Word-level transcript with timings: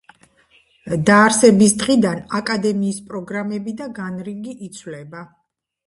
დაარსების 1.09 1.75
დღიდან 1.85 2.25
აკადემიის 2.41 2.99
პროგრამები 3.13 3.79
და 3.83 3.93
განრიგი 4.03 4.61
იცვლება. 4.71 5.29